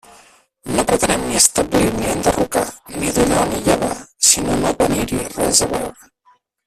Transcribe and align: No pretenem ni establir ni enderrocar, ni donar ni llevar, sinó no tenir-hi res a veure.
No 0.75 0.83
pretenem 0.91 1.25
ni 1.31 1.35
establir 1.41 1.91
ni 1.97 2.09
enderrocar, 2.13 2.65
ni 2.95 3.11
donar 3.19 3.45
ni 3.53 3.61
llevar, 3.69 3.93
sinó 4.31 4.57
no 4.65 4.73
tenir-hi 4.83 5.23
res 5.37 5.63
a 5.67 5.69
veure. 5.77 6.11